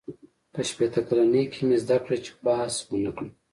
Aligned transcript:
•په 0.53 0.61
شپېته 0.69 1.01
کلنۍ 1.07 1.43
کې 1.53 1.61
مې 1.67 1.77
زده 1.83 1.97
کړل، 2.03 2.19
چې 2.25 2.31
بحث 2.45 2.75
ونهکړم. 2.91 3.29